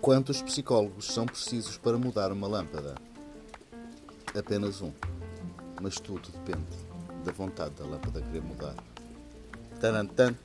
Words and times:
Quantos 0.00 0.42
psicólogos 0.42 1.06
são 1.06 1.24
precisos 1.24 1.78
para 1.78 1.96
mudar 1.96 2.30
uma 2.30 2.46
lâmpada? 2.46 2.94
Apenas 4.38 4.82
um. 4.82 4.92
Mas 5.80 5.98
tudo 5.98 6.28
depende 6.30 6.66
da 7.24 7.32
vontade 7.32 7.74
da 7.74 7.84
lâmpada 7.84 8.20
querer 8.20 8.42
mudar. 8.42 8.74
Tarantan. 9.80 10.36